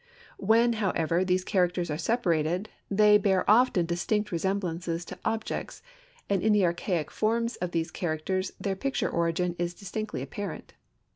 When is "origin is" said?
9.11-9.75